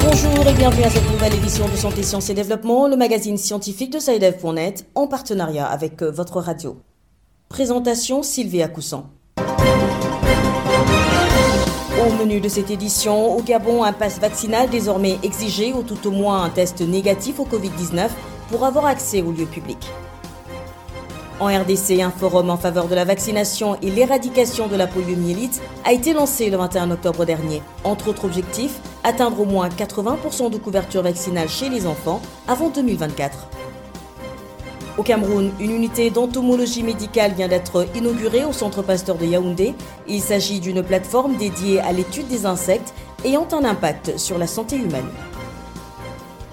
Bonjour 0.00 0.46
et 0.46 0.52
bienvenue 0.54 0.84
à 0.84 0.90
cette 0.90 1.10
nouvelle 1.10 1.34
édition 1.34 1.68
de 1.68 1.76
Santé, 1.76 2.02
Sciences 2.02 2.30
et 2.30 2.34
Développement, 2.34 2.86
le 2.86 2.96
magazine 2.96 3.36
scientifique 3.36 3.92
de 3.92 3.98
SciDev.net 3.98 4.86
en 4.94 5.06
partenariat 5.08 5.66
avec 5.66 6.02
euh, 6.02 6.10
votre 6.10 6.40
radio. 6.40 6.76
Présentation 7.48 8.22
Sylvie 8.22 8.62
Coussan. 8.72 9.10
Au 12.06 12.12
menu 12.20 12.40
de 12.40 12.48
cette 12.48 12.70
édition, 12.70 13.36
au 13.36 13.42
Gabon, 13.42 13.82
un 13.82 13.92
passe 13.92 14.20
vaccinal 14.20 14.70
désormais 14.70 15.18
exigé 15.22 15.72
ou 15.72 15.82
tout 15.82 16.06
au 16.06 16.10
moins 16.10 16.44
un 16.44 16.50
test 16.50 16.80
négatif 16.82 17.40
au 17.40 17.44
Covid-19 17.44 18.08
pour 18.50 18.64
avoir 18.64 18.86
accès 18.86 19.22
aux 19.22 19.32
lieux 19.32 19.46
publics. 19.46 19.88
En 21.40 21.46
RDC, 21.46 22.00
un 22.00 22.10
forum 22.10 22.50
en 22.50 22.56
faveur 22.56 22.88
de 22.88 22.96
la 22.96 23.04
vaccination 23.04 23.76
et 23.80 23.90
l'éradication 23.90 24.66
de 24.66 24.74
la 24.74 24.88
poliomyélite 24.88 25.62
a 25.84 25.92
été 25.92 26.12
lancé 26.12 26.50
le 26.50 26.56
21 26.56 26.90
octobre 26.90 27.24
dernier. 27.24 27.62
Entre 27.84 28.08
autres 28.08 28.24
objectifs, 28.24 28.80
atteindre 29.04 29.40
au 29.40 29.44
moins 29.44 29.68
80% 29.68 30.50
de 30.50 30.58
couverture 30.58 31.02
vaccinale 31.02 31.48
chez 31.48 31.68
les 31.68 31.86
enfants 31.86 32.20
avant 32.48 32.70
2024. 32.70 33.48
Au 34.98 35.04
Cameroun, 35.04 35.52
une 35.60 35.70
unité 35.70 36.10
d'entomologie 36.10 36.82
médicale 36.82 37.34
vient 37.34 37.46
d'être 37.46 37.86
inaugurée 37.94 38.44
au 38.44 38.52
Centre 38.52 38.82
Pasteur 38.82 39.14
de 39.14 39.24
Yaoundé. 39.24 39.74
Il 40.08 40.20
s'agit 40.20 40.58
d'une 40.58 40.82
plateforme 40.82 41.36
dédiée 41.36 41.78
à 41.78 41.92
l'étude 41.92 42.26
des 42.26 42.46
insectes 42.46 42.92
ayant 43.24 43.46
un 43.52 43.64
impact 43.64 44.18
sur 44.18 44.38
la 44.38 44.48
santé 44.48 44.74
humaine. 44.74 45.06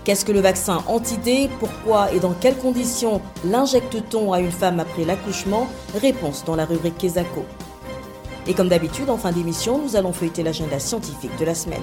Qu'est-ce 0.06 0.24
que 0.24 0.32
le 0.32 0.40
vaccin 0.40 0.84
anti-D? 0.88 1.50
Pourquoi 1.60 2.14
et 2.14 2.20
dans 2.20 2.34
quelles 2.34 2.60
conditions 2.60 3.22
l'injecte-t-on 3.44 4.34
à 4.34 4.40
une 4.40 4.52
femme 4.52 4.80
après 4.80 5.04
l'accouchement? 5.04 5.68
Réponse 6.00 6.46
dans 6.46 6.56
la 6.56 6.66
rubrique 6.66 7.00
Kesako. 7.00 7.44
Et 8.46 8.54
comme 8.54 8.68
d'habitude, 8.68 9.10
en 9.10 9.18
fin 9.18 9.32
d'émission, 9.32 9.80
nous 9.80 9.96
allons 9.96 10.14
feuilleter 10.14 10.44
l'agenda 10.44 10.78
scientifique 10.78 11.36
de 11.40 11.46
la 11.46 11.56
semaine. 11.56 11.82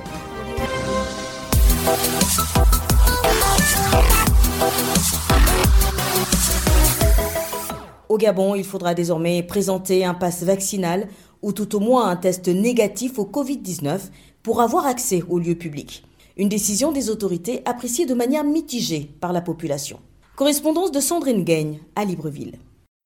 Au 8.08 8.18
Gabon, 8.18 8.54
il 8.54 8.64
faudra 8.64 8.94
désormais 8.94 9.42
présenter 9.42 10.04
un 10.04 10.14
passe 10.14 10.44
vaccinal 10.44 11.08
ou 11.42 11.52
tout 11.52 11.74
au 11.74 11.80
moins 11.80 12.08
un 12.08 12.14
test 12.14 12.46
négatif 12.46 13.18
au 13.18 13.24
Covid-19 13.24 13.98
pour 14.44 14.60
avoir 14.60 14.86
accès 14.86 15.24
aux 15.28 15.40
lieux 15.40 15.56
publics. 15.56 16.04
Une 16.38 16.48
décision 16.48 16.92
des 16.92 17.10
autorités 17.10 17.62
appréciée 17.66 18.06
de 18.06 18.14
manière 18.14 18.44
mitigée 18.44 19.10
par 19.20 19.32
la 19.32 19.42
population. 19.42 19.98
Correspondance 20.34 20.90
de 20.90 21.00
Sandrine 21.00 21.44
Gagne 21.44 21.80
à 21.94 22.06
Libreville. 22.06 22.58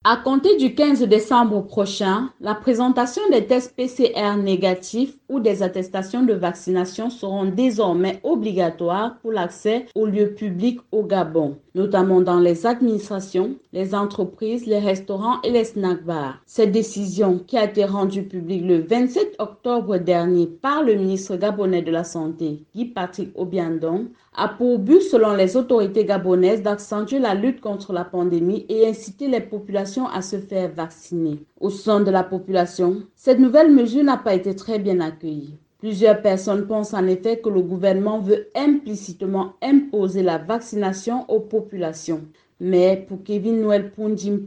À 0.05 0.15
compter 0.15 0.55
du 0.55 0.73
15 0.73 1.01
décembre 1.03 1.65
prochain, 1.65 2.29
la 2.39 2.55
présentation 2.55 3.21
des 3.29 3.45
tests 3.45 3.75
PCR 3.75 4.37
négatifs 4.37 5.17
ou 5.27 5.41
des 5.41 5.61
attestations 5.61 6.23
de 6.23 6.33
vaccination 6.33 7.09
seront 7.09 7.43
désormais 7.43 8.21
obligatoires 8.23 9.17
pour 9.19 9.33
l'accès 9.33 9.87
aux 9.95 10.05
lieux 10.05 10.33
publics 10.33 10.79
au 10.93 11.03
Gabon, 11.03 11.57
notamment 11.77 12.21
dans 12.21 12.39
les 12.39 12.65
administrations, 12.65 13.55
les 13.71 13.93
entreprises, 13.93 14.65
les 14.65 14.79
restaurants 14.79 15.39
et 15.43 15.51
les 15.51 15.63
snack 15.63 16.03
bars. 16.03 16.41
Cette 16.45 16.71
décision, 16.71 17.39
qui 17.45 17.55
a 17.57 17.65
été 17.65 17.85
rendue 17.85 18.23
publique 18.23 18.65
le 18.65 18.79
27 18.79 19.35
octobre 19.37 19.97
dernier 19.97 20.47
par 20.47 20.83
le 20.83 20.95
ministre 20.95 21.35
gabonais 21.35 21.83
de 21.83 21.91
la 21.91 22.03
Santé, 22.03 22.63
Guy 22.75 22.85
Patrick 22.85 23.29
Obiandon, 23.35 24.07
a 24.35 24.47
pour 24.47 24.79
but, 24.79 25.01
selon 25.01 25.33
les 25.33 25.55
autorités 25.55 26.03
gabonaises, 26.03 26.63
d'accentuer 26.63 27.19
la 27.19 27.35
lutte 27.35 27.61
contre 27.61 27.93
la 27.93 28.03
pandémie 28.03 28.65
et 28.69 28.87
inciter 28.87 29.27
les 29.27 29.41
populations 29.41 30.07
à 30.07 30.21
se 30.21 30.37
faire 30.37 30.71
vacciner. 30.71 31.39
Au 31.59 31.69
sein 31.69 31.99
de 31.99 32.11
la 32.11 32.23
population, 32.23 33.03
cette 33.15 33.39
nouvelle 33.39 33.71
mesure 33.71 34.03
n'a 34.03 34.17
pas 34.17 34.33
été 34.33 34.55
très 34.55 34.79
bien 34.79 34.99
accueillie. 34.99 35.55
Plusieurs 35.79 36.21
personnes 36.23 36.65
pensent 36.65 36.95
en 36.95 37.05
effet 37.05 37.37
que 37.37 37.49
le 37.49 37.61
gouvernement 37.61 38.19
veut 38.19 38.47
implicitement 38.55 39.53
imposer 39.61 40.23
la 40.23 40.39
vaccination 40.39 41.25
aux 41.29 41.39
populations. 41.39 42.21
Mais 42.59 43.05
pour 43.07 43.23
Kevin 43.23 43.61
Noël 43.61 43.91
Pundim 43.91 44.39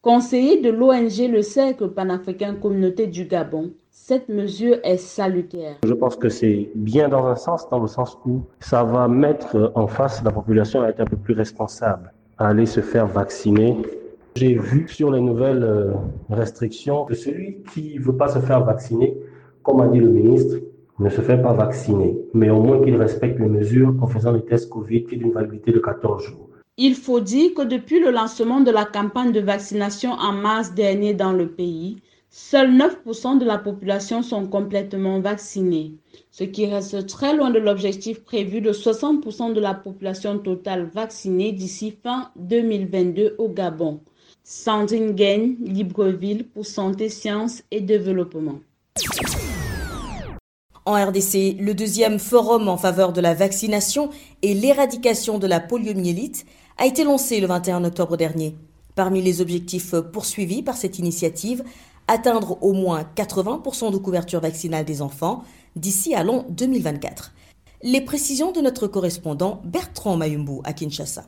conseiller 0.00 0.62
de 0.62 0.70
l'ONG 0.70 1.30
Le 1.30 1.42
Cercle 1.42 1.88
panafricain 1.88 2.54
Communauté 2.54 3.06
du 3.06 3.26
Gabon, 3.26 3.72
cette 3.90 4.30
mesure 4.30 4.78
est 4.82 4.96
salutaire. 4.96 5.76
Je 5.84 5.92
pense 5.92 6.16
que 6.16 6.30
c'est 6.30 6.70
bien 6.74 7.10
dans 7.10 7.26
un 7.26 7.36
sens, 7.36 7.68
dans 7.68 7.80
le 7.80 7.86
sens 7.86 8.16
où 8.24 8.40
ça 8.60 8.84
va 8.84 9.06
mettre 9.06 9.72
en 9.74 9.86
face 9.86 10.22
la 10.24 10.30
population 10.30 10.80
à 10.80 10.88
être 10.88 11.00
un 11.00 11.04
peu 11.06 11.16
plus 11.16 11.34
responsable, 11.34 12.10
à 12.38 12.48
aller 12.48 12.64
se 12.64 12.80
faire 12.80 13.06
vacciner. 13.06 13.76
J'ai 14.36 14.54
vu 14.58 14.88
sur 14.88 15.10
les 15.10 15.20
nouvelles 15.20 15.62
euh, 15.62 15.92
restrictions 16.30 17.04
que 17.04 17.14
celui 17.14 17.62
qui 17.72 17.96
ne 17.98 18.02
veut 18.02 18.16
pas 18.16 18.28
se 18.28 18.38
faire 18.40 18.64
vacciner, 18.64 19.16
comme 19.64 19.80
a 19.80 19.88
dit 19.88 19.98
le 19.98 20.10
ministre, 20.10 20.56
ne 21.00 21.10
se 21.10 21.20
fait 21.20 21.42
pas 21.42 21.52
vacciner, 21.52 22.16
mais 22.34 22.50
au 22.50 22.62
moins 22.62 22.80
qu'il 22.84 22.94
respecte 22.94 23.40
les 23.40 23.48
mesures 23.48 23.94
en 24.00 24.06
faisant 24.06 24.30
les 24.30 24.44
tests 24.44 24.68
Covid 24.68 25.06
qui 25.06 25.16
d'une 25.16 25.32
validité 25.32 25.72
de 25.72 25.80
14 25.80 26.22
jours. 26.22 26.50
Il 26.76 26.94
faut 26.94 27.20
dire 27.20 27.54
que 27.54 27.62
depuis 27.62 27.98
le 27.98 28.10
lancement 28.10 28.60
de 28.60 28.70
la 28.70 28.84
campagne 28.84 29.32
de 29.32 29.40
vaccination 29.40 30.12
en 30.12 30.32
mars 30.32 30.74
dernier 30.74 31.14
dans 31.14 31.32
le 31.32 31.48
pays, 31.48 31.96
Seuls 32.36 32.76
9% 32.76 33.38
de 33.38 33.44
la 33.44 33.58
population 33.58 34.20
sont 34.22 34.48
complètement 34.48 35.20
vaccinés, 35.20 35.92
ce 36.32 36.42
qui 36.42 36.66
reste 36.66 37.06
très 37.06 37.36
loin 37.36 37.50
de 37.50 37.60
l'objectif 37.60 38.24
prévu 38.24 38.60
de 38.60 38.72
60% 38.72 39.52
de 39.52 39.60
la 39.60 39.72
population 39.72 40.40
totale 40.40 40.90
vaccinée 40.92 41.52
d'ici 41.52 41.96
fin 42.02 42.32
2022 42.34 43.36
au 43.38 43.48
Gabon. 43.48 44.00
Sandrine 44.42 45.12
Gagne, 45.12 45.54
Libreville 45.60 46.48
pour 46.48 46.66
Santé, 46.66 47.08
Sciences 47.08 47.62
et 47.70 47.80
Développement. 47.80 48.58
En 50.86 51.02
RDC, 51.02 51.56
le 51.60 51.72
deuxième 51.72 52.18
forum 52.18 52.68
en 52.68 52.76
faveur 52.76 53.14
de 53.14 53.22
la 53.22 53.32
vaccination 53.32 54.10
et 54.42 54.52
l'éradication 54.52 55.38
de 55.38 55.46
la 55.46 55.58
poliomyélite 55.58 56.44
a 56.76 56.84
été 56.84 57.04
lancé 57.04 57.40
le 57.40 57.46
21 57.46 57.84
octobre 57.84 58.18
dernier. 58.18 58.54
Parmi 58.94 59.22
les 59.22 59.40
objectifs 59.40 59.94
poursuivis 59.94 60.62
par 60.62 60.76
cette 60.76 60.98
initiative, 60.98 61.64
atteindre 62.06 62.58
au 62.62 62.74
moins 62.74 63.06
80% 63.16 63.92
de 63.92 63.96
couverture 63.96 64.40
vaccinale 64.40 64.84
des 64.84 65.00
enfants 65.00 65.42
d'ici 65.74 66.14
à 66.14 66.22
l'an 66.22 66.44
2024. 66.50 67.32
Les 67.82 68.02
précisions 68.02 68.52
de 68.52 68.60
notre 68.60 68.86
correspondant 68.86 69.62
Bertrand 69.64 70.18
Mayumbu 70.18 70.60
à 70.64 70.74
Kinshasa. 70.74 71.24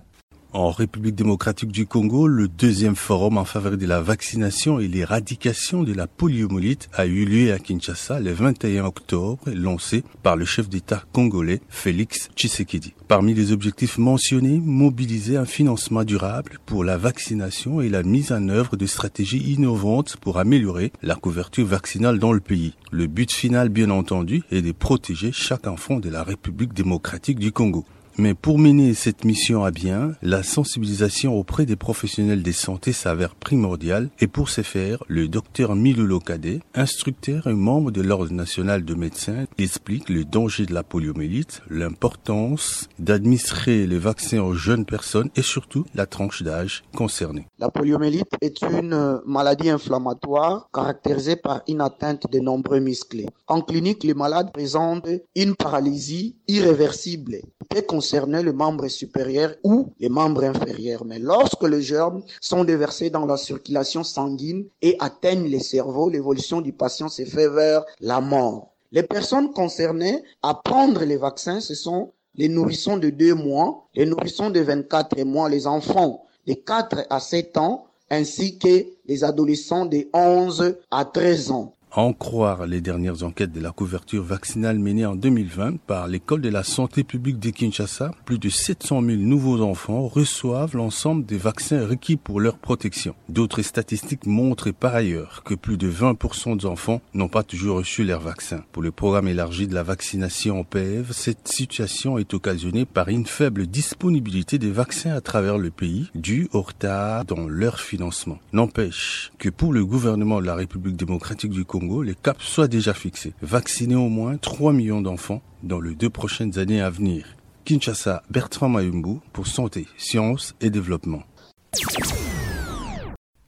En 0.56 0.70
République 0.70 1.14
démocratique 1.14 1.70
du 1.70 1.84
Congo, 1.84 2.26
le 2.26 2.48
deuxième 2.48 2.96
forum 2.96 3.36
en 3.36 3.44
faveur 3.44 3.76
de 3.76 3.84
la 3.84 4.00
vaccination 4.00 4.80
et 4.80 4.88
l'éradication 4.88 5.82
de 5.82 5.92
la 5.92 6.06
poliomyélite 6.06 6.88
a 6.94 7.04
eu 7.04 7.26
lieu 7.26 7.52
à 7.52 7.58
Kinshasa 7.58 8.20
le 8.20 8.32
21 8.32 8.86
octobre, 8.86 9.50
lancé 9.54 10.02
par 10.22 10.34
le 10.34 10.46
chef 10.46 10.70
d'État 10.70 11.04
congolais 11.12 11.60
Félix 11.68 12.30
Tshisekedi. 12.34 12.94
Parmi 13.06 13.34
les 13.34 13.52
objectifs 13.52 13.98
mentionnés, 13.98 14.58
mobiliser 14.64 15.36
un 15.36 15.44
financement 15.44 16.04
durable 16.04 16.58
pour 16.64 16.84
la 16.84 16.96
vaccination 16.96 17.82
et 17.82 17.90
la 17.90 18.02
mise 18.02 18.32
en 18.32 18.48
œuvre 18.48 18.78
de 18.78 18.86
stratégies 18.86 19.52
innovantes 19.52 20.16
pour 20.16 20.38
améliorer 20.38 20.90
la 21.02 21.16
couverture 21.16 21.66
vaccinale 21.66 22.18
dans 22.18 22.32
le 22.32 22.40
pays. 22.40 22.72
Le 22.90 23.06
but 23.08 23.30
final, 23.30 23.68
bien 23.68 23.90
entendu, 23.90 24.42
est 24.50 24.62
de 24.62 24.72
protéger 24.72 25.32
chaque 25.32 25.66
enfant 25.66 26.00
de 26.00 26.08
la 26.08 26.22
République 26.22 26.72
démocratique 26.72 27.38
du 27.38 27.52
Congo. 27.52 27.84
Mais 28.18 28.32
pour 28.32 28.58
mener 28.58 28.94
cette 28.94 29.26
mission 29.26 29.62
à 29.64 29.70
bien, 29.70 30.12
la 30.22 30.42
sensibilisation 30.42 31.38
auprès 31.38 31.66
des 31.66 31.76
professionnels 31.76 32.42
de 32.42 32.52
santé 32.52 32.94
s'avère 32.94 33.34
primordiale 33.34 34.08
et 34.20 34.26
pour 34.26 34.48
ce 34.48 34.62
faire, 34.62 35.04
le 35.06 35.28
docteur 35.28 35.74
Milo 35.74 36.06
Locadé, 36.06 36.60
instructeur 36.74 37.46
et 37.46 37.52
membre 37.52 37.90
de 37.90 38.00
l'Ordre 38.00 38.32
national 38.32 38.86
de 38.86 38.94
médecins, 38.94 39.44
explique 39.58 40.08
le 40.08 40.24
danger 40.24 40.64
de 40.64 40.72
la 40.72 40.82
poliomyélite, 40.82 41.60
l'importance 41.68 42.88
d'administrer 42.98 43.86
les 43.86 43.98
vaccins 43.98 44.40
aux 44.40 44.54
jeunes 44.54 44.86
personnes 44.86 45.28
et 45.36 45.42
surtout 45.42 45.84
la 45.94 46.06
tranche 46.06 46.42
d'âge 46.42 46.84
concernée. 46.94 47.46
La 47.58 47.68
poliomyélite 47.68 48.32
est 48.40 48.62
une 48.62 49.20
maladie 49.26 49.68
inflammatoire 49.68 50.70
caractérisée 50.72 51.36
par 51.36 51.60
une 51.68 51.82
atteinte 51.82 52.32
de 52.32 52.38
nombreux 52.38 52.80
muscles. 52.80 53.26
En 53.46 53.60
clinique, 53.60 54.04
les 54.04 54.14
malades 54.14 54.52
présentent 54.52 55.06
une 55.34 55.54
paralysie 55.54 56.36
irréversible 56.48 57.40
concerner 57.86 58.42
le 58.42 58.52
membre 58.52 58.88
supérieur 58.88 59.54
ou 59.62 59.92
les 59.98 60.08
membres 60.08 60.44
inférieurs. 60.44 61.04
Mais 61.04 61.18
lorsque 61.18 61.62
les 61.62 61.82
germes 61.82 62.22
sont 62.40 62.64
déversés 62.64 63.10
dans 63.10 63.26
la 63.26 63.36
circulation 63.36 64.04
sanguine 64.04 64.66
et 64.82 64.96
atteignent 65.00 65.48
les 65.48 65.60
cerveaux, 65.60 66.08
l'évolution 66.08 66.60
du 66.60 66.72
patient 66.72 67.08
se 67.08 67.24
fait 67.24 67.48
vers 67.48 67.84
la 68.00 68.20
mort. 68.20 68.72
Les 68.92 69.02
personnes 69.02 69.52
concernées 69.52 70.22
à 70.42 70.54
prendre 70.54 71.04
les 71.04 71.16
vaccins, 71.16 71.60
ce 71.60 71.74
sont 71.74 72.12
les 72.34 72.48
nourrissons 72.48 72.98
de 72.98 73.10
2 73.10 73.34
mois, 73.34 73.88
les 73.94 74.06
nourrissons 74.06 74.50
de 74.50 74.60
24 74.60 75.22
mois, 75.24 75.48
les 75.48 75.66
enfants 75.66 76.24
de 76.46 76.54
4 76.54 77.06
à 77.10 77.18
7 77.18 77.56
ans, 77.56 77.86
ainsi 78.10 78.58
que 78.58 78.86
les 79.06 79.24
adolescents 79.24 79.86
de 79.86 80.08
11 80.12 80.76
à 80.90 81.04
13 81.04 81.50
ans. 81.50 81.72
En 81.98 82.12
croire 82.12 82.66
les 82.66 82.82
dernières 82.82 83.22
enquêtes 83.22 83.54
de 83.54 83.60
la 83.62 83.70
couverture 83.70 84.22
vaccinale 84.22 84.78
menée 84.78 85.06
en 85.06 85.16
2020 85.16 85.78
par 85.86 86.08
l'école 86.08 86.42
de 86.42 86.50
la 86.50 86.62
santé 86.62 87.04
publique 87.04 87.38
de 87.38 87.48
Kinshasa, 87.48 88.10
plus 88.26 88.38
de 88.38 88.50
700 88.50 89.00
000 89.00 89.16
nouveaux 89.22 89.62
enfants 89.62 90.06
reçoivent 90.06 90.76
l'ensemble 90.76 91.24
des 91.24 91.38
vaccins 91.38 91.86
requis 91.86 92.16
pour 92.16 92.38
leur 92.38 92.58
protection. 92.58 93.14
D'autres 93.30 93.62
statistiques 93.62 94.26
montrent 94.26 94.72
par 94.72 94.94
ailleurs 94.94 95.42
que 95.42 95.54
plus 95.54 95.78
de 95.78 95.90
20% 95.90 96.58
des 96.58 96.66
enfants 96.66 97.00
n'ont 97.14 97.30
pas 97.30 97.42
toujours 97.42 97.78
reçu 97.78 98.04
leur 98.04 98.20
vaccin. 98.20 98.62
Pour 98.72 98.82
le 98.82 98.92
programme 98.92 99.28
élargi 99.28 99.66
de 99.66 99.74
la 99.74 99.82
vaccination 99.82 100.60
en 100.60 100.64
PEV, 100.64 101.14
cette 101.14 101.48
situation 101.48 102.18
est 102.18 102.34
occasionnée 102.34 102.84
par 102.84 103.08
une 103.08 103.24
faible 103.24 103.66
disponibilité 103.66 104.58
des 104.58 104.70
vaccins 104.70 105.14
à 105.14 105.22
travers 105.22 105.56
le 105.56 105.70
pays, 105.70 106.10
dû 106.14 106.50
au 106.52 106.60
retard 106.60 107.24
dans 107.24 107.48
leur 107.48 107.80
financement. 107.80 108.38
N'empêche 108.52 109.32
que 109.38 109.48
pour 109.48 109.72
le 109.72 109.86
gouvernement 109.86 110.42
de 110.42 110.46
la 110.46 110.56
République 110.56 110.96
démocratique 110.96 111.52
du 111.52 111.64
Congo, 111.64 111.85
les 111.94 112.14
caps 112.14 112.44
soient 112.44 112.68
déjà 112.68 112.94
fixés. 112.94 113.32
Vacciner 113.42 113.94
au 113.94 114.08
moins 114.08 114.36
3 114.36 114.72
millions 114.72 115.00
d'enfants 115.00 115.42
dans 115.62 115.80
les 115.80 115.94
deux 115.94 116.10
prochaines 116.10 116.58
années 116.58 116.80
à 116.80 116.90
venir. 116.90 117.36
Kinshasa, 117.64 118.22
Bertrand 118.30 118.68
Mayumbu 118.68 119.20
pour 119.32 119.46
Santé, 119.46 119.86
Sciences 119.96 120.54
et 120.60 120.70
Développement. 120.70 121.22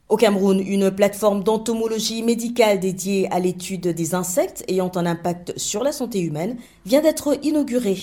Au 0.08 0.17
Cameroun, 0.17 0.58
une 0.58 0.90
plateforme 0.90 1.44
d'entomologie 1.44 2.23
médicale 2.23 2.81
dédiée 2.81 3.31
à 3.31 3.40
l'étude 3.40 3.88
des 3.88 4.14
insectes 4.14 4.64
ayant 4.69 4.90
un 4.94 5.05
impact 5.05 5.52
sur 5.58 5.85
la 5.85 5.93
santé 5.93 6.20
humaine 6.20 6.56
vient 6.87 7.02
d'être 7.02 7.38
inaugurée. 7.44 7.99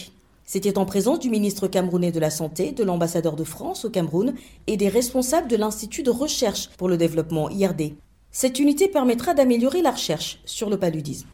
C'était 0.45 0.77
en 0.77 0.85
présence 0.85 1.19
du 1.19 1.31
ministre 1.31 1.67
camerounais 1.67 2.11
de 2.11 2.19
la 2.19 2.29
Santé, 2.29 2.71
de 2.71 2.83
l'ambassadeur 2.83 3.35
de 3.35 3.43
France 3.43 3.85
au 3.85 3.89
Cameroun 3.89 4.35
et 4.67 4.77
des 4.77 4.89
responsables 4.89 5.47
de 5.47 5.55
l'Institut 5.55 6.03
de 6.03 6.11
recherche 6.11 6.69
pour 6.77 6.87
le 6.87 6.97
développement 6.97 7.49
IRD. 7.49 7.95
Cette 8.37 8.59
unité 8.59 8.89
permettra 8.89 9.33
d'améliorer 9.33 9.81
la 9.81 9.91
recherche 9.91 10.39
sur 10.43 10.69
le 10.69 10.77
paludisme. 10.77 11.29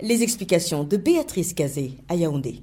Les 0.00 0.22
explications 0.22 0.82
de 0.82 0.96
Béatrice 0.96 1.52
Cazé 1.52 1.92
à 2.08 2.14
Yaoundé. 2.14 2.62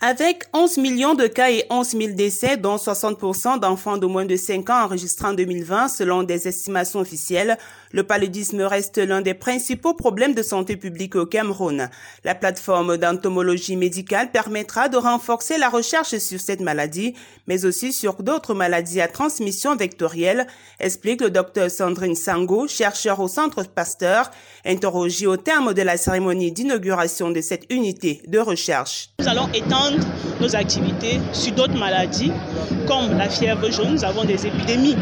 Avec 0.00 0.46
11 0.52 0.78
millions 0.78 1.14
de 1.14 1.28
cas 1.28 1.52
et 1.52 1.64
11 1.70 1.90
000 1.90 2.14
décès, 2.14 2.56
dont 2.56 2.74
60% 2.74 3.60
d'enfants 3.60 3.98
de 3.98 4.06
moins 4.06 4.24
de 4.24 4.34
5 4.34 4.68
ans 4.70 4.82
enregistrés 4.82 5.28
en 5.28 5.34
2020 5.34 5.86
selon 5.86 6.24
des 6.24 6.48
estimations 6.48 6.98
officielles, 6.98 7.56
le 7.92 8.04
paludisme 8.04 8.62
reste 8.62 8.98
l'un 8.98 9.20
des 9.20 9.34
principaux 9.34 9.94
problèmes 9.94 10.34
de 10.34 10.42
santé 10.42 10.76
publique 10.76 11.16
au 11.16 11.26
Cameroun. 11.26 11.90
La 12.24 12.34
plateforme 12.34 12.96
d'entomologie 12.96 13.76
médicale 13.76 14.30
permettra 14.30 14.88
de 14.88 14.96
renforcer 14.96 15.58
la 15.58 15.68
recherche 15.68 16.16
sur 16.18 16.40
cette 16.40 16.60
maladie, 16.60 17.14
mais 17.48 17.64
aussi 17.64 17.92
sur 17.92 18.22
d'autres 18.22 18.54
maladies 18.54 19.00
à 19.00 19.08
transmission 19.08 19.74
vectorielle, 19.74 20.46
explique 20.78 21.20
le 21.20 21.30
docteur 21.30 21.70
Sandrine 21.70 22.14
Sango, 22.14 22.68
chercheur 22.68 23.18
au 23.18 23.28
Centre 23.28 23.64
Pasteur, 23.64 24.30
interrogé 24.64 25.26
au 25.26 25.36
terme 25.36 25.74
de 25.74 25.82
la 25.82 25.96
cérémonie 25.96 26.52
d'inauguration 26.52 27.30
de 27.30 27.40
cette 27.40 27.64
unité 27.70 28.22
de 28.28 28.38
recherche. 28.38 29.10
Nous 29.18 29.28
allons 29.28 29.48
étendre 29.52 29.98
nos 30.40 30.54
activités 30.54 31.20
sur 31.32 31.52
d'autres 31.52 31.78
maladies 31.78 32.32
comme 32.86 33.16
la 33.18 33.28
fièvre 33.28 33.70
jaune. 33.70 33.94
Nous 33.94 34.04
avons 34.04 34.24
des 34.24 34.46
épidémies 34.46 34.96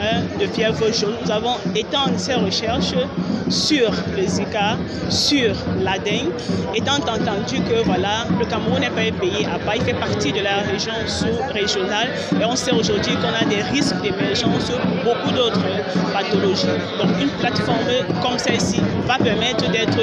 hein, 0.00 0.22
de 0.40 0.46
fièvre 0.46 0.92
jaune. 0.92 1.14
Nous 1.24 1.30
avons 1.30 1.56
étendu 1.74 2.23
ces 2.24 2.34
recherches 2.34 2.94
sur 3.50 3.90
le 4.16 4.26
Zika, 4.26 4.78
sur 5.10 5.54
la 5.82 5.98
dengue, 5.98 6.32
étant 6.74 6.96
entendu 6.96 7.60
que 7.68 7.84
voilà, 7.84 8.24
le 8.38 8.46
Cameroun 8.46 8.80
n'est 8.80 8.88
pas 8.88 9.02
un 9.02 9.12
pays 9.20 9.44
à 9.44 9.58
part, 9.58 9.76
il 9.76 9.82
fait 9.82 9.92
partie 9.92 10.32
de 10.32 10.40
la 10.40 10.62
région 10.72 10.94
sous-régionale 11.06 12.08
et 12.40 12.44
on 12.46 12.56
sait 12.56 12.72
aujourd'hui 12.72 13.14
qu'on 13.16 13.34
a 13.34 13.44
des 13.46 13.60
risques 13.62 14.00
d'émergence 14.00 14.70
pour 14.70 15.14
beaucoup 15.14 15.32
d'autres 15.36 15.66
pathologies. 16.14 16.66
Donc 16.98 17.10
une 17.20 17.28
plateforme 17.40 17.92
comme 18.22 18.38
celle-ci 18.38 18.80
va 19.06 19.18
permettre 19.18 19.70
d'être 19.70 20.00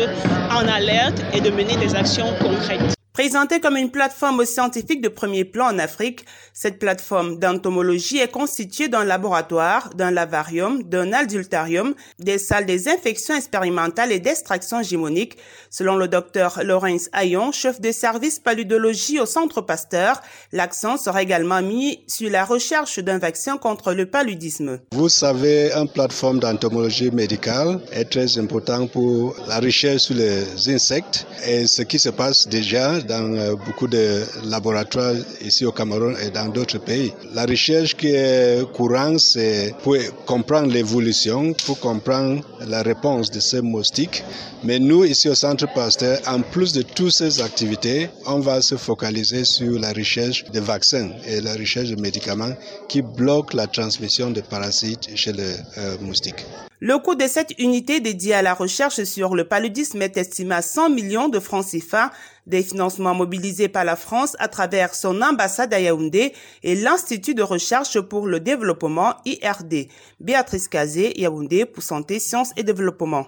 en 0.51 0.67
alerte 0.67 1.23
et 1.33 1.41
de 1.41 1.49
mener 1.49 1.75
des 1.77 1.95
actions 1.95 2.27
concrètes. 2.39 3.00
Présentée 3.21 3.59
comme 3.59 3.77
une 3.77 3.91
plateforme 3.91 4.43
scientifique 4.45 4.99
de 4.99 5.07
premier 5.07 5.45
plan 5.45 5.67
en 5.67 5.77
Afrique, 5.77 6.25
cette 6.55 6.79
plateforme 6.79 7.37
d'entomologie 7.37 8.17
est 8.17 8.31
constituée 8.31 8.87
d'un 8.87 9.03
laboratoire, 9.03 9.91
d'un 9.93 10.09
lavarium, 10.09 10.81
d'un 10.81 11.13
adultarium, 11.13 11.93
des 12.17 12.39
salles 12.39 12.65
des 12.65 12.89
infections 12.89 13.35
expérimentales 13.35 14.11
et 14.11 14.19
d'extraction 14.19 14.81
gémonique. 14.81 15.37
Selon 15.69 15.97
le 15.97 16.07
docteur 16.07 16.61
Laurence 16.63 17.09
Ayon, 17.13 17.51
chef 17.51 17.79
de 17.79 17.91
service 17.91 18.39
paludologie 18.39 19.19
au 19.19 19.27
Centre 19.27 19.61
Pasteur, 19.61 20.19
l'accent 20.51 20.97
sera 20.97 21.21
également 21.21 21.61
mis 21.61 21.99
sur 22.07 22.31
la 22.31 22.43
recherche 22.43 22.97
d'un 22.97 23.19
vaccin 23.19 23.57
contre 23.57 23.93
le 23.93 24.07
paludisme. 24.07 24.79
Vous 24.93 25.09
savez, 25.09 25.71
une 25.73 25.87
plateforme 25.87 26.39
d'entomologie 26.39 27.11
médicale 27.11 27.81
est 27.91 28.09
très 28.09 28.39
importante 28.39 28.91
pour 28.91 29.35
la 29.47 29.59
recherche 29.59 30.01
sur 30.01 30.15
les 30.15 30.43
insectes 30.69 31.27
et 31.45 31.67
ce 31.67 31.83
qui 31.83 31.99
se 31.99 32.09
passe 32.09 32.47
déjà 32.47 32.99
dans 33.11 33.33
euh, 33.33 33.55
beaucoup 33.65 33.87
de 33.87 34.05
laboratoires 34.45 35.15
ici 35.41 35.65
au 35.65 35.73
Cameroun 35.73 36.15
et 36.23 36.29
dans 36.29 36.47
d'autres 36.47 36.79
pays. 36.79 37.11
La 37.33 37.45
recherche 37.45 37.95
qui 37.99 38.07
est 38.07 38.63
courante, 38.71 39.19
c'est 39.19 39.75
pour 39.83 39.97
comprendre 40.25 40.71
l'évolution, 40.71 41.53
pour 41.65 41.77
comprendre 41.79 42.41
la 42.73 42.81
réponse 42.91 43.29
de 43.29 43.41
ces 43.41 43.61
moustiques. 43.61 44.23
Mais 44.63 44.79
nous, 44.79 45.03
ici 45.03 45.27
au 45.27 45.35
Centre 45.35 45.67
Pasteur, 45.73 46.19
en 46.27 46.41
plus 46.53 46.71
de 46.71 46.83
toutes 46.83 47.11
ces 47.21 47.41
activités, 47.41 48.09
on 48.25 48.39
va 48.39 48.61
se 48.61 48.75
focaliser 48.75 49.43
sur 49.43 49.73
la 49.79 49.91
recherche 49.91 50.45
de 50.55 50.59
vaccins 50.59 51.09
et 51.27 51.41
la 51.41 51.53
recherche 51.53 51.89
de 51.89 51.99
médicaments 51.99 52.55
qui 52.87 53.01
bloquent 53.01 53.57
la 53.57 53.67
transmission 53.67 54.29
de 54.31 54.41
parasites 54.41 55.09
chez 55.15 55.33
les 55.33 55.55
euh, 55.77 55.97
moustiques. 55.99 56.45
Le 56.83 56.97
coût 56.97 57.13
de 57.13 57.27
cette 57.27 57.53
unité 57.59 57.99
dédiée 57.99 58.33
à 58.33 58.41
la 58.41 58.55
recherche 58.55 59.03
sur 59.03 59.35
le 59.35 59.43
paludisme 59.47 60.01
est 60.01 60.17
estimé 60.17 60.55
à 60.55 60.63
100 60.63 60.89
millions 60.89 61.29
de 61.29 61.39
francs 61.39 61.67
CFA, 61.69 62.09
des 62.47 62.63
financements 62.63 63.13
mobilisés 63.13 63.67
par 63.67 63.83
la 63.83 63.95
France 63.95 64.35
à 64.39 64.47
travers 64.47 64.95
son 64.95 65.21
ambassade 65.21 65.73
à 65.73 65.79
Yaoundé 65.79 66.33
et 66.63 66.75
l'Institut 66.75 67.35
de 67.35 67.43
recherche 67.43 67.99
pour 67.99 68.27
le 68.27 68.39
développement 68.39 69.15
IRD. 69.25 69.87
Béatrice 70.19 70.67
Kazé, 70.67 71.13
Yaoundé 71.19 71.65
pour 71.65 71.83
Santé, 71.83 72.19
Sciences 72.19 72.51
et 72.57 72.63
Développement. 72.63 73.27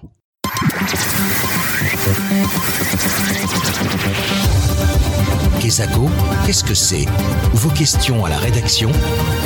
Kesako, 5.62 6.08
qu'est-ce 6.46 6.64
que 6.64 6.74
c'est? 6.74 7.06
Vos 7.54 7.70
questions 7.70 8.26
à 8.26 8.30
la 8.30 8.38
rédaction, 8.38 8.92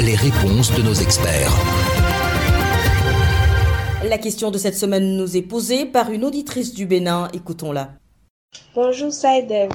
les 0.02 0.16
réponses 0.16 0.74
de 0.74 0.82
nos 0.82 0.94
experts. 0.94 1.52
La 4.04 4.18
question 4.18 4.52
de 4.52 4.58
cette 4.58 4.76
semaine 4.76 5.18
nous 5.18 5.38
est 5.38 5.42
posée 5.42 5.86
par 5.86 6.12
une 6.12 6.24
auditrice 6.24 6.74
du 6.74 6.86
Bénin. 6.86 7.28
Écoutons-la. 7.34 7.92
Bonjour 8.80 9.12
Saïdev. 9.12 9.72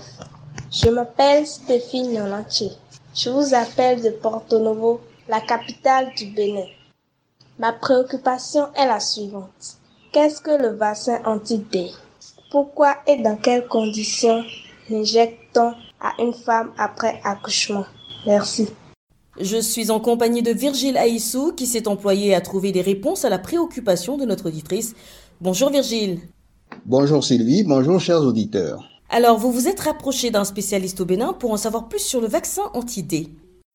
Je 0.71 0.89
m'appelle 0.89 1.45
Stéphine 1.45 2.15
Nonanchi. 2.15 2.71
Je 3.17 3.31
vous 3.31 3.53
appelle 3.53 4.01
de 4.01 4.11
Porto 4.11 4.61
Novo, 4.61 5.01
la 5.29 5.41
capitale 5.41 6.13
du 6.17 6.27
Bénin. 6.27 6.67
Ma 7.59 7.73
préoccupation 7.73 8.73
est 8.77 8.87
la 8.87 9.01
suivante. 9.01 9.79
Qu'est-ce 10.13 10.41
que 10.41 10.53
le 10.53 10.77
vaccin 10.77 11.21
anti-D 11.25 11.91
Pourquoi 12.53 12.99
et 13.09 13.17
dans 13.17 13.35
quelles 13.35 13.67
conditions 13.67 14.45
l'injecte-t-on 14.89 15.73
à 16.01 16.13
une 16.21 16.33
femme 16.33 16.71
après 16.79 17.21
accouchement? 17.25 17.87
Merci. 18.25 18.69
Je 19.41 19.57
suis 19.57 19.91
en 19.91 19.99
compagnie 19.99 20.43
de 20.43 20.53
Virgile 20.53 20.97
Aïssou 20.97 21.55
qui 21.57 21.67
s'est 21.67 21.89
employé 21.89 22.37
à 22.37 22.41
trouver 22.41 22.71
des 22.71 22.83
réponses 22.83 23.25
à 23.25 23.31
la 23.31 23.41
préoccupation 23.41 24.17
de 24.17 24.27
notre 24.27 24.47
auditrice. 24.47 24.95
Bonjour 25.41 25.71
Virgile. 25.71 26.21
Bonjour 26.87 27.23
Sylvie, 27.23 27.65
bonjour 27.65 28.01
chers 28.01 28.23
auditeurs. 28.23 28.83
Alors, 29.09 29.39
vous 29.39 29.53
vous 29.53 29.69
êtes 29.69 29.81
rapproché 29.81 30.31
d'un 30.31 30.45
spécialiste 30.45 31.01
au 31.01 31.05
Bénin 31.05 31.33
pour 31.33 31.53
en 31.53 31.57
savoir 31.57 31.89
plus 31.89 32.01
sur 32.01 32.21
le 32.21 32.27
vaccin 32.27 32.63
anti-D. 32.75 33.29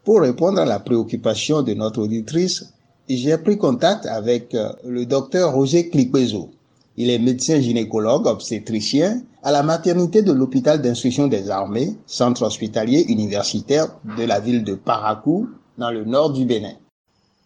Pour 0.03 0.21
répondre 0.21 0.59
à 0.59 0.65
la 0.65 0.79
préoccupation 0.79 1.61
de 1.61 1.73
notre 1.73 2.01
auditrice, 2.01 2.73
j'ai 3.07 3.37
pris 3.37 3.57
contact 3.57 4.05
avec 4.05 4.55
euh, 4.55 4.69
le 4.85 5.05
docteur 5.05 5.53
Roger 5.53 5.89
Clipezo. 5.89 6.49
Il 6.97 7.09
est 7.09 7.19
médecin 7.19 7.61
gynécologue 7.61 8.25
obstétricien 8.25 9.21
à 9.43 9.51
la 9.51 9.63
maternité 9.63 10.23
de 10.23 10.31
l'hôpital 10.31 10.81
d'instruction 10.81 11.27
des 11.27 11.49
armées, 11.49 11.95
centre 12.07 12.43
hospitalier 12.43 13.05
universitaire 13.07 13.87
de 14.17 14.23
la 14.23 14.39
ville 14.39 14.63
de 14.63 14.73
Parakou, 14.73 15.47
dans 15.77 15.91
le 15.91 16.03
nord 16.03 16.33
du 16.33 16.45
Bénin. 16.45 16.73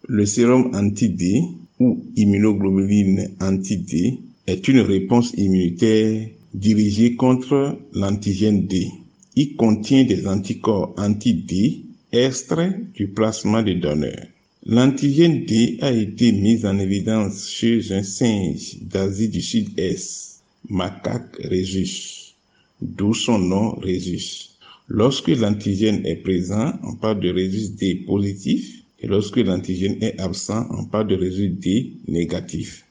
Le 0.08 0.26
sérum 0.26 0.72
anti-D 0.74 1.44
ou 1.80 2.00
immunoglobuline 2.16 3.36
anti-D 3.42 4.20
est 4.48 4.68
une 4.68 4.82
réponse 4.82 5.34
immunitaire 5.38 6.28
dirigée 6.54 7.16
contre 7.16 7.78
l'antigène 7.94 8.68
D. 8.68 8.90
Il 9.36 9.56
contient 9.56 10.04
des 10.04 10.28
anticorps 10.28 10.94
anti-D 10.98 11.84
extraits 12.12 12.92
du 12.94 13.08
plasma 13.08 13.64
des 13.64 13.76
donneurs. 13.76 14.26
L'antigène 14.66 15.46
D 15.46 15.78
a 15.82 15.92
été 15.92 16.32
mis 16.32 16.66
en 16.66 16.78
évidence 16.78 17.50
chez 17.50 17.92
un 17.94 18.04
singe 18.04 18.78
d'Asie 18.82 19.30
du 19.30 19.42
Sud-Est, 19.42 20.42
macaque 20.70 21.38
rhesus, 21.44 22.36
d'où 22.82 23.14
son 23.14 23.40
nom 23.40 23.72
rhesus. 23.72 24.58
Lorsque 24.88 25.30
l'antigène 25.30 26.06
est 26.06 26.18
présent, 26.18 26.74
on 26.84 26.96
parle 26.96 27.22
de 27.22 27.32
rhesus 27.32 27.70
D 27.70 27.96
positif, 27.96 28.84
et 29.00 29.08
lorsque 29.08 29.38
l'antigène 29.38 29.98
est 30.02 30.20
absent, 30.20 30.68
on 30.70 30.86
parle 30.86 31.08
de 31.08 31.16
rhesus 31.16 31.50
D 31.50 31.94
négatif. 32.08 32.86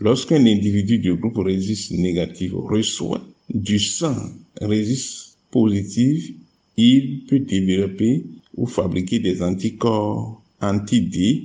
Lorsqu'un 0.00 0.44
individu 0.44 0.98
du 0.98 1.14
groupe 1.14 1.38
résiste 1.38 1.92
négatif 1.92 2.52
reçoit 2.54 3.22
du 3.52 3.78
sang 3.78 4.16
résiste 4.60 5.36
positif, 5.50 6.32
il 6.76 7.24
peut 7.28 7.38
développer 7.38 8.24
ou 8.56 8.66
fabriquer 8.66 9.20
des 9.20 9.40
anticorps 9.42 10.42
anti-D 10.60 11.44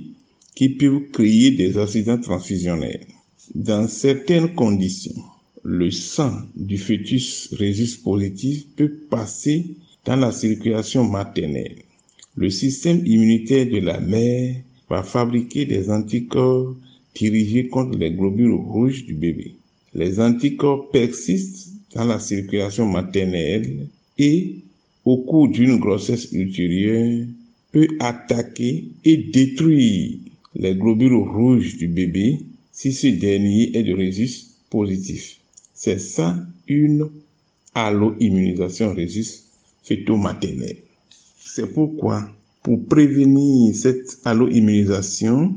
qui 0.54 0.68
peuvent 0.70 1.10
créer 1.12 1.52
des 1.52 1.78
accidents 1.78 2.20
transfusionnels. 2.20 3.06
Dans 3.54 3.86
certaines 3.86 4.54
conditions, 4.54 5.22
le 5.62 5.90
sang 5.90 6.32
du 6.56 6.78
fœtus 6.78 7.50
résiste 7.52 8.02
positif 8.02 8.66
peut 8.74 8.92
passer 9.10 9.66
dans 10.04 10.16
la 10.16 10.32
circulation 10.32 11.04
maternelle. 11.04 11.76
Le 12.36 12.50
système 12.50 13.06
immunitaire 13.06 13.66
de 13.66 13.78
la 13.78 14.00
mère 14.00 14.56
va 14.88 15.02
fabriquer 15.02 15.66
des 15.66 15.90
anticorps 15.90 16.74
dirigés 17.20 17.68
contre 17.68 17.98
les 17.98 18.10
globules 18.10 18.54
rouges 18.54 19.04
du 19.04 19.14
bébé. 19.14 19.54
Les 19.94 20.20
anticorps 20.20 20.90
persistent 20.90 21.68
dans 21.94 22.04
la 22.04 22.18
circulation 22.18 22.86
maternelle 22.86 23.88
et, 24.18 24.56
au 25.04 25.18
cours 25.18 25.48
d'une 25.48 25.76
grossesse 25.76 26.32
ultérieure, 26.32 27.26
peut 27.72 27.88
attaquer 27.98 28.86
et 29.04 29.16
détruire 29.16 30.18
les 30.54 30.74
globules 30.74 31.14
rouges 31.14 31.76
du 31.76 31.88
bébé 31.88 32.40
si 32.72 32.92
ce 32.92 33.08
dernier 33.08 33.76
est 33.76 33.82
de 33.82 33.94
registre 33.94 34.54
positif. 34.70 35.40
C'est 35.74 36.00
ça 36.00 36.36
une 36.68 37.08
allo-immunisation 37.74 38.94
résiste 38.94 39.44
fœto-maternelle. 39.82 40.78
C'est 41.38 41.72
pourquoi, 41.72 42.30
pour 42.62 42.84
prévenir 42.86 43.74
cette 43.74 44.18
allo-immunisation, 44.24 45.54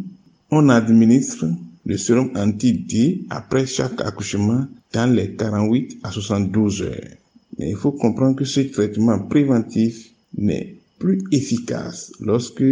on 0.55 0.69
administre 0.69 1.45
le 1.85 1.97
sérum 1.97 2.29
anti-D 2.35 3.25
après 3.31 3.65
chaque 3.65 3.99
accouchement 4.01 4.67
dans 4.93 5.11
les 5.11 5.35
48 5.35 5.97
à 6.03 6.11
72 6.11 6.83
heures. 6.83 7.17
Mais 7.57 7.71
il 7.71 7.75
faut 7.75 7.91
comprendre 7.91 8.35
que 8.35 8.45
ce 8.45 8.59
traitement 8.61 9.19
préventif 9.19 10.11
n'est 10.37 10.75
plus 10.99 11.23
efficace 11.31 12.11
lorsque 12.19 12.63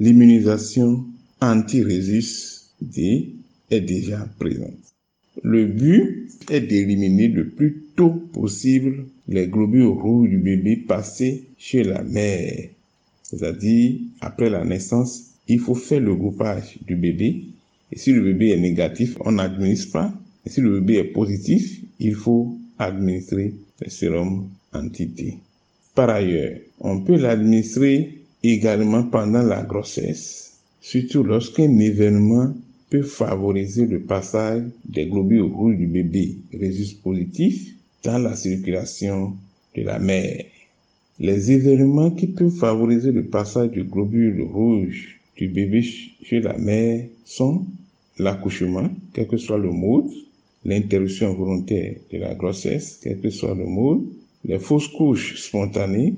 l'immunisation 0.00 1.04
anti-résiste 1.40 2.70
D 2.80 3.34
est 3.70 3.80
déjà 3.80 4.26
présente. 4.38 4.74
Le 5.44 5.66
but 5.66 6.28
est 6.50 6.60
d'éliminer 6.62 7.28
le 7.28 7.48
plus 7.48 7.84
tôt 7.96 8.10
possible 8.10 9.04
les 9.28 9.46
globules 9.46 9.86
rouges 9.86 10.30
du 10.30 10.38
bébé 10.38 10.76
passés 10.76 11.44
chez 11.56 11.84
la 11.84 12.02
mère. 12.02 12.68
C'est-à-dire, 13.22 14.00
après 14.20 14.50
la 14.50 14.64
naissance, 14.64 15.29
il 15.52 15.58
faut 15.58 15.74
faire 15.74 16.00
le 16.00 16.14
groupage 16.14 16.78
du 16.86 16.94
bébé. 16.94 17.44
Et 17.90 17.98
si 17.98 18.12
le 18.12 18.22
bébé 18.22 18.50
est 18.50 18.60
négatif, 18.60 19.16
on 19.20 19.32
n'administre 19.32 19.92
pas. 19.92 20.14
Et 20.46 20.50
si 20.50 20.60
le 20.60 20.78
bébé 20.78 20.98
est 20.98 21.12
positif, 21.12 21.80
il 21.98 22.14
faut 22.14 22.56
administrer 22.78 23.54
le 23.80 23.90
sérum 23.90 24.48
anti-T. 24.72 25.38
Par 25.94 26.08
ailleurs, 26.10 26.56
on 26.78 27.00
peut 27.00 27.16
l'administrer 27.16 28.20
également 28.44 29.02
pendant 29.02 29.42
la 29.42 29.62
grossesse, 29.62 30.58
surtout 30.80 31.24
lorsqu'un 31.24 31.78
événement 31.78 32.54
peut 32.88 33.02
favoriser 33.02 33.86
le 33.86 34.00
passage 34.00 34.62
des 34.84 35.06
globules 35.06 35.42
rouges 35.42 35.76
du 35.76 35.86
bébé 35.86 36.36
résiste 36.52 37.02
positif 37.02 37.74
dans 38.04 38.18
la 38.18 38.36
circulation 38.36 39.34
de 39.76 39.82
la 39.82 39.98
mère. 39.98 40.44
Les 41.18 41.50
événements 41.52 42.10
qui 42.12 42.28
peuvent 42.28 42.50
favoriser 42.56 43.12
le 43.12 43.24
passage 43.24 43.70
du 43.72 43.82
globule 43.84 44.42
rouge 44.42 45.19
du 45.40 45.48
bébé 45.48 45.82
chez 45.82 46.40
la 46.40 46.56
mère 46.58 47.06
sont 47.24 47.64
l'accouchement, 48.18 48.90
quel 49.14 49.26
que 49.26 49.38
soit 49.38 49.56
le 49.56 49.70
mode, 49.70 50.10
l'interruption 50.66 51.32
volontaire 51.32 51.94
de 52.12 52.18
la 52.18 52.34
grossesse, 52.34 53.00
quel 53.02 53.18
que 53.20 53.30
soit 53.30 53.54
le 53.54 53.64
mode, 53.64 54.04
les 54.44 54.58
fausses 54.58 54.88
couches 54.88 55.40
spontanées. 55.40 56.14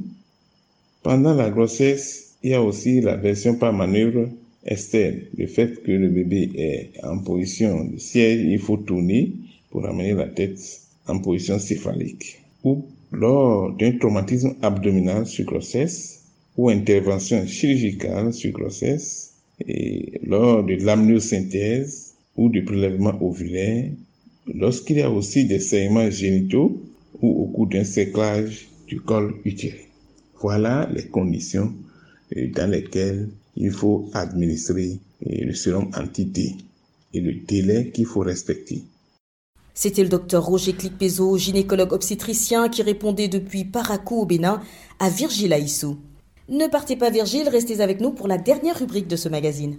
Pendant 1.04 1.34
la 1.34 1.50
grossesse, 1.50 2.34
il 2.42 2.50
y 2.50 2.54
a 2.54 2.62
aussi 2.62 3.00
la 3.00 3.14
version 3.14 3.54
par 3.54 3.72
manœuvre 3.72 4.28
externe. 4.66 5.20
Le 5.38 5.46
fait 5.46 5.80
que 5.84 5.92
le 5.92 6.08
bébé 6.08 6.50
est 6.56 6.90
en 7.04 7.18
position 7.18 7.84
de 7.84 7.98
siège, 7.98 8.40
il 8.42 8.58
faut 8.58 8.76
tourner 8.76 9.32
pour 9.70 9.86
amener 9.86 10.14
la 10.14 10.26
tête 10.26 10.58
en 11.06 11.20
position 11.20 11.60
céphalique. 11.60 12.42
Ou 12.64 12.84
lors 13.12 13.72
d'un 13.72 13.92
traumatisme 13.98 14.56
abdominal 14.62 15.26
sur 15.26 15.44
grossesse 15.44 16.21
ou 16.56 16.68
intervention 16.68 17.46
chirurgicale 17.46 18.32
sur 18.32 18.52
grossesse 18.52 19.34
et 19.66 20.20
lors 20.24 20.64
de 20.64 20.74
l'amniosynthèse 20.74 22.14
ou 22.36 22.48
du 22.48 22.64
prélèvement 22.64 23.16
ovulaire, 23.22 23.90
lorsqu'il 24.52 24.98
y 24.98 25.02
a 25.02 25.10
aussi 25.10 25.44
des 25.44 25.60
saignements 25.60 26.10
génitaux 26.10 26.82
ou 27.20 27.42
au 27.42 27.46
cours 27.46 27.66
d'un 27.68 27.84
séclage 27.84 28.68
du 28.86 29.00
col 29.00 29.34
utéré. 29.44 29.88
Voilà 30.40 30.88
les 30.92 31.06
conditions 31.06 31.72
euh, 32.36 32.48
dans 32.54 32.70
lesquelles 32.70 33.28
il 33.56 33.70
faut 33.70 34.10
administrer 34.12 34.98
euh, 35.26 35.44
le 35.44 35.54
sérum 35.54 35.90
anti-T 35.96 36.56
et 37.14 37.20
le 37.20 37.34
délai 37.46 37.90
qu'il 37.90 38.06
faut 38.06 38.20
respecter. 38.20 38.82
C'était 39.74 40.02
le 40.02 40.08
docteur 40.08 40.44
Roger 40.44 40.74
Clipezo, 40.74 41.38
gynécologue 41.38 41.92
obstétricien, 41.92 42.68
qui 42.68 42.82
répondait 42.82 43.28
depuis 43.28 43.64
Parakou 43.64 44.22
au 44.22 44.26
Bénin 44.26 44.60
à 44.98 45.08
Virgile 45.08 45.52
Aissou. 45.52 45.96
Ne 46.48 46.66
partez 46.66 46.96
pas 46.96 47.10
Virgile, 47.10 47.48
restez 47.48 47.80
avec 47.80 48.00
nous 48.00 48.10
pour 48.10 48.26
la 48.26 48.36
dernière 48.36 48.78
rubrique 48.78 49.06
de 49.06 49.16
ce 49.16 49.28
magazine. 49.28 49.78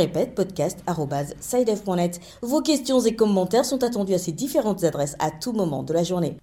Répète, 0.01 0.33
podcast.sidev.net. 0.33 2.19
Vos 2.41 2.61
questions 2.61 2.99
et 3.01 3.15
commentaires 3.15 3.65
sont 3.65 3.83
attendus 3.83 4.15
à 4.15 4.17
ces 4.17 4.31
différentes 4.31 4.83
adresses 4.83 5.15
à 5.19 5.29
tout 5.29 5.53
moment 5.53 5.83
de 5.83 5.93
la 5.93 6.03
journée. 6.03 6.37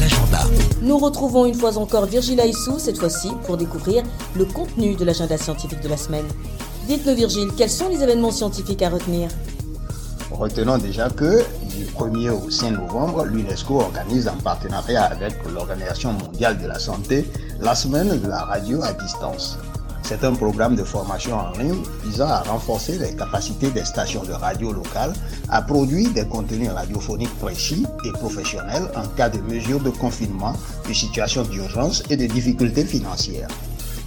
L'agenda. 0.00 0.40
Nous 0.80 0.96
retrouvons 0.96 1.44
une 1.44 1.54
fois 1.54 1.76
encore 1.76 2.06
Virgile 2.06 2.40
Aissou, 2.40 2.78
cette 2.78 2.96
fois-ci 2.96 3.28
pour 3.44 3.58
découvrir 3.58 4.02
le 4.34 4.46
contenu 4.46 4.94
de 4.94 5.04
l'agenda 5.04 5.36
scientifique 5.36 5.82
de 5.82 5.88
la 5.88 5.98
semaine. 5.98 6.24
Dites-nous 6.88 7.14
Virgile, 7.14 7.48
quels 7.54 7.70
sont 7.70 7.90
les 7.90 8.02
événements 8.02 8.30
scientifiques 8.30 8.80
à 8.80 8.88
retenir? 8.88 9.28
Retenons 10.30 10.78
déjà 10.78 11.10
que 11.10 11.44
du 11.68 11.84
1er 11.84 12.30
au 12.30 12.50
5 12.50 12.70
novembre, 12.70 13.26
l'UNESCO 13.26 13.80
organise 13.80 14.26
en 14.26 14.36
partenariat 14.36 15.04
avec 15.04 15.34
l'Organisation 15.52 16.14
mondiale 16.14 16.58
de 16.62 16.66
la 16.66 16.78
santé 16.78 17.30
la 17.60 17.74
semaine 17.74 18.18
de 18.18 18.28
la 18.28 18.40
radio 18.40 18.82
à 18.82 18.94
distance. 18.94 19.58
C'est 20.06 20.22
un 20.22 20.34
programme 20.34 20.76
de 20.76 20.84
formation 20.84 21.34
en 21.34 21.50
ligne 21.52 21.82
visant 22.04 22.28
à 22.28 22.40
renforcer 22.42 22.98
les 22.98 23.16
capacités 23.16 23.70
des 23.70 23.86
stations 23.86 24.22
de 24.22 24.32
radio 24.32 24.70
locales 24.70 25.14
à 25.48 25.62
produire 25.62 26.12
des 26.12 26.26
contenus 26.26 26.68
radiophoniques 26.68 27.34
précis 27.38 27.86
et 28.04 28.12
professionnels 28.12 28.90
en 28.94 29.06
cas 29.16 29.30
de 29.30 29.40
mesures 29.40 29.80
de 29.80 29.88
confinement, 29.88 30.52
de 30.86 30.92
situations 30.92 31.44
d'urgence 31.44 32.02
et 32.10 32.18
de 32.18 32.26
difficultés 32.26 32.84
financières. 32.84 33.48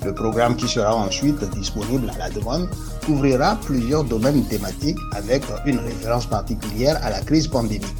Le 0.06 0.14
programme 0.14 0.56
qui 0.56 0.68
sera 0.68 0.96
ensuite 0.96 1.44
disponible 1.56 2.12
à 2.14 2.18
la 2.20 2.30
demande 2.30 2.70
couvrira 3.04 3.58
plusieurs 3.66 4.04
domaines 4.04 4.46
thématiques 4.46 5.00
avec 5.16 5.42
une 5.66 5.80
référence 5.80 6.28
particulière 6.28 7.00
à 7.02 7.10
la 7.10 7.22
crise 7.22 7.48
pandémique. 7.48 7.97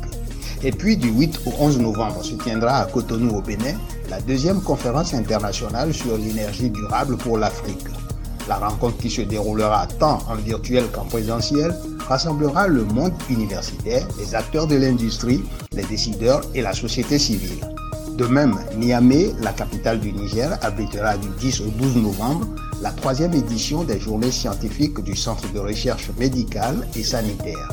Et 0.64 0.72
puis 0.72 0.98
du 0.98 1.10
8 1.10 1.42
au 1.46 1.54
11 1.60 1.80
novembre 1.80 2.24
se 2.24 2.34
tiendra 2.36 2.80
à 2.80 2.86
Cotonou 2.86 3.38
au 3.38 3.42
Bénin 3.42 3.76
la 4.10 4.20
deuxième 4.22 4.62
conférence 4.62 5.14
internationale 5.14 5.94
sur 5.94 6.18
l'énergie 6.18 6.70
durable 6.70 7.18
pour 7.18 7.38
l'Afrique. 7.38 7.86
La 8.48 8.56
rencontre 8.56 8.98
qui 8.98 9.10
se 9.10 9.22
déroulera 9.22 9.86
tant 10.00 10.20
en 10.30 10.36
virtuel 10.36 10.86
qu'en 10.92 11.04
présentiel 11.06 11.76
rassemblera 12.08 12.68
le 12.68 12.86
monde 12.86 13.14
universitaire, 13.30 14.08
les 14.20 14.34
acteurs 14.34 14.68
de 14.68 14.78
l'industrie, 14.78 15.44
les 15.74 15.84
décideurs 15.84 16.42
et 16.56 16.62
la 16.62 16.74
société 16.74 17.20
civile. 17.20 17.60
De 18.18 18.26
même, 18.26 18.56
Niamey, 18.78 19.34
la 19.42 19.52
capitale 19.52 20.00
du 20.00 20.12
Niger, 20.12 20.58
abritera 20.64 21.18
du 21.18 21.28
10 21.40 21.62
au 21.62 21.66
12 21.78 21.98
novembre 21.98 22.48
la 22.82 22.92
troisième 22.92 23.34
édition 23.34 23.84
des 23.84 24.00
journées 24.00 24.32
scientifiques 24.32 25.04
du 25.04 25.16
Centre 25.16 25.52
de 25.52 25.60
recherche 25.60 26.10
médicale 26.18 26.88
et 26.96 27.04
sanitaire. 27.04 27.70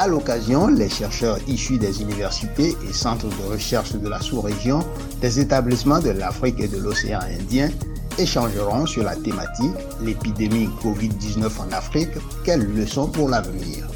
À 0.00 0.06
l'occasion, 0.06 0.68
les 0.68 0.88
chercheurs 0.88 1.38
issus 1.48 1.76
des 1.76 2.00
universités 2.00 2.76
et 2.88 2.92
centres 2.92 3.26
de 3.26 3.52
recherche 3.52 3.94
de 3.94 4.08
la 4.08 4.20
sous-région, 4.20 4.78
des 5.20 5.40
établissements 5.40 5.98
de 5.98 6.10
l'Afrique 6.10 6.60
et 6.60 6.68
de 6.68 6.76
l'océan 6.78 7.18
Indien 7.18 7.68
échangeront 8.16 8.86
sur 8.86 9.02
la 9.02 9.16
thématique 9.16 9.74
l'épidémie 10.00 10.70
Covid-19 10.84 11.46
en 11.58 11.72
Afrique, 11.72 12.10
quelles 12.44 12.72
leçons 12.76 13.08
pour 13.08 13.28
l'avenir 13.28 13.88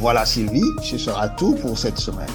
Voilà 0.00 0.24
Sylvie, 0.24 0.64
ce 0.82 0.96
sera 0.96 1.28
tout 1.28 1.54
pour 1.56 1.76
cette 1.76 1.98
semaine. 1.98 2.32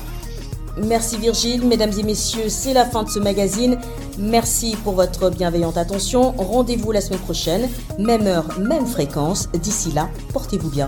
Merci 0.85 1.17
Virgile, 1.17 1.65
mesdames 1.65 1.93
et 1.97 2.03
messieurs, 2.03 2.49
c'est 2.49 2.73
la 2.73 2.85
fin 2.85 3.01
de 3.01 3.09
ce 3.09 3.17
magazine. 3.17 3.79
Merci 4.19 4.77
pour 4.83 4.93
votre 4.93 5.31
bienveillante 5.31 5.77
attention. 5.77 6.35
Rendez-vous 6.37 6.91
la 6.91 7.01
semaine 7.01 7.21
prochaine, 7.21 7.67
même 7.97 8.27
heure, 8.27 8.59
même 8.59 8.85
fréquence. 8.85 9.49
D'ici 9.53 9.91
là, 9.91 10.07
portez-vous 10.33 10.69
bien. 10.69 10.87